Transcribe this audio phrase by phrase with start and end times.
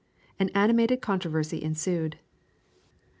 [0.39, 2.17] An animated controversy ensued.